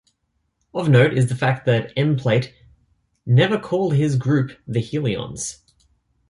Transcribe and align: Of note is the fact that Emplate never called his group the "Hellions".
Of 0.73 0.89
note 0.89 1.13
is 1.13 1.27
the 1.29 1.35
fact 1.35 1.67
that 1.67 1.93
Emplate 1.95 2.55
never 3.23 3.59
called 3.59 3.93
his 3.93 4.15
group 4.15 4.57
the 4.67 4.81
"Hellions". 4.81 5.59